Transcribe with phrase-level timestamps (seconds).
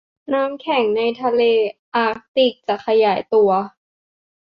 [0.33, 1.41] น้ำแข็งในทะเล
[1.95, 3.49] อาร์กติกจะขยายตัว